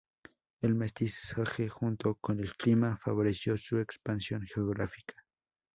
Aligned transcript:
El 0.63 0.73
mestizaje 0.73 1.69
junto 1.69 2.15
con 2.15 2.39
el 2.39 2.55
clima 2.55 2.97
favoreció 3.03 3.55
su 3.55 3.77
expansión 3.77 4.41
geográfica. 4.51 5.13